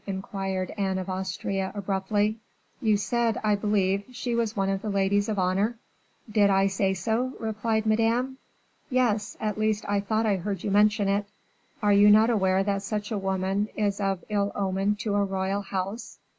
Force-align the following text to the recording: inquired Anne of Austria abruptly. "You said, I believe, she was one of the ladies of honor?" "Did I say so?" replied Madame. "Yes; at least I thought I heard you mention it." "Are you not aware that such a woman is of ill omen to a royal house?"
inquired 0.07 0.67
Anne 0.79 0.97
of 0.97 1.07
Austria 1.07 1.71
abruptly. 1.75 2.35
"You 2.81 2.97
said, 2.97 3.37
I 3.43 3.53
believe, 3.53 4.01
she 4.11 4.33
was 4.33 4.55
one 4.55 4.67
of 4.69 4.81
the 4.81 4.89
ladies 4.89 5.29
of 5.29 5.37
honor?" 5.37 5.77
"Did 6.27 6.49
I 6.49 6.65
say 6.65 6.95
so?" 6.95 7.33
replied 7.39 7.85
Madame. 7.85 8.39
"Yes; 8.89 9.37
at 9.39 9.59
least 9.59 9.85
I 9.87 9.99
thought 9.99 10.25
I 10.25 10.37
heard 10.37 10.63
you 10.63 10.71
mention 10.71 11.07
it." 11.07 11.27
"Are 11.83 11.93
you 11.93 12.09
not 12.09 12.31
aware 12.31 12.63
that 12.63 12.81
such 12.81 13.11
a 13.11 13.17
woman 13.19 13.69
is 13.77 13.99
of 14.01 14.23
ill 14.27 14.51
omen 14.55 14.95
to 15.01 15.13
a 15.13 15.23
royal 15.23 15.61
house?" 15.61 16.17